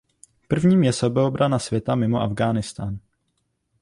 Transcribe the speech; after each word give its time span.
Prvním 0.47 0.83
je 0.83 0.93
sebeobrana 0.93 1.59
světa 1.59 1.95
mimo 1.95 2.21
Afghánistán. 2.21 2.99